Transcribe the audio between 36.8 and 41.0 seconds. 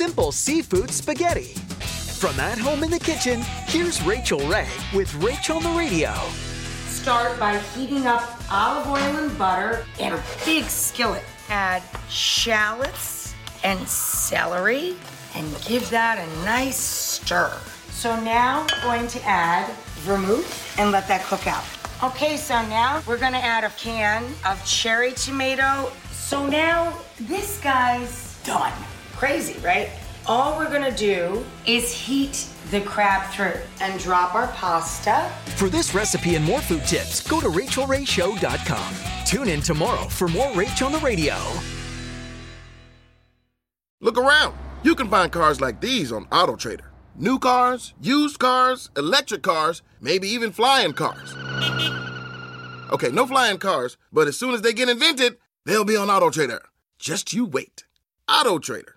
tips, go to rachaelrayshow.com. Tune in tomorrow for more Rach on the